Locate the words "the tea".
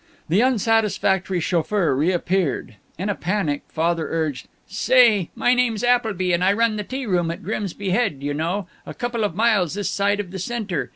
6.77-7.05